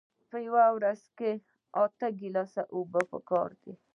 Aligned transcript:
په 0.29 0.37
ورځ 0.75 1.01
کې 1.17 1.31
اته 1.83 2.07
ګیلاسه 2.19 2.61
اوبه 2.75 3.01
پکار 3.11 3.49
دي 3.61 3.73